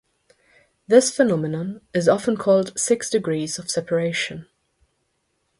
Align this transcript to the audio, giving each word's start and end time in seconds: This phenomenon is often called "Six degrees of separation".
This 0.87 1.15
phenomenon 1.15 1.81
is 1.93 2.09
often 2.09 2.35
called 2.35 2.73
"Six 2.75 3.07
degrees 3.07 3.59
of 3.59 3.69
separation". 3.69 4.47